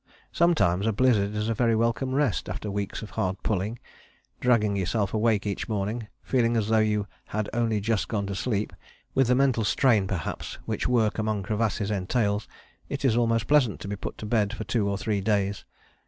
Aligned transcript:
Sometimes 0.31 0.87
a 0.87 0.91
blizzard 0.93 1.35
is 1.35 1.47
a 1.47 1.53
very 1.53 1.75
welcome 1.75 2.15
rest: 2.15 2.49
after 2.49 2.71
weeks 2.71 3.03
of 3.03 3.11
hard 3.11 3.37
pulling, 3.43 3.77
dragging 4.39 4.75
yourself 4.75 5.13
awake 5.13 5.45
each 5.45 5.69
morning, 5.69 6.07
feeling 6.23 6.57
as 6.57 6.69
though 6.69 6.79
you 6.79 7.05
had 7.27 7.47
only 7.53 7.79
just 7.79 8.07
gone 8.07 8.25
to 8.25 8.33
sleep, 8.33 8.73
with 9.13 9.27
the 9.27 9.35
mental 9.35 9.63
strain 9.63 10.07
perhaps 10.07 10.55
which 10.65 10.87
work 10.87 11.19
among 11.19 11.43
crevasses 11.43 11.91
entails, 11.91 12.47
it 12.89 13.05
is 13.05 13.15
most 13.15 13.45
pleasant 13.45 13.79
to 13.81 13.87
be 13.87 13.95
put 13.95 14.17
to 14.17 14.25
bed 14.25 14.53
for 14.53 14.63
two 14.63 14.89
or 14.89 14.97
three 14.97 15.21
days. 15.21 15.65